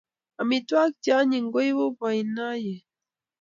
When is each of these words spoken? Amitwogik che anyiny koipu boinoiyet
Amitwogik 0.41 0.97
che 1.03 1.11
anyiny 1.19 1.47
koipu 1.53 1.85
boinoiyet 1.97 2.85